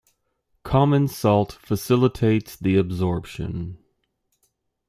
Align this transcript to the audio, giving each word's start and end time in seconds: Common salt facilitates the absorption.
Common 0.63 1.07
salt 1.07 1.51
facilitates 1.61 2.55
the 2.55 2.75
absorption. 2.75 3.77